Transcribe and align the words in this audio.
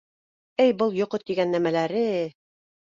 Әй, 0.65 0.73
был 0.81 0.97
йоҡо 1.01 1.21
тигән 1.31 1.55
нәмәләре! 1.59 2.05